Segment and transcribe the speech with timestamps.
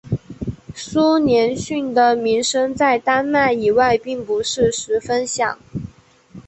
[0.73, 5.59] 苏连逊的名声在丹麦以外并不是十分响。